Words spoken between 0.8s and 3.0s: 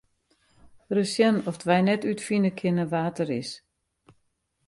Ris sjen oft wy net útfine kinne